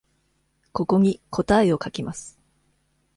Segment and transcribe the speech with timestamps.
[0.71, 2.39] ここに答えを書きます。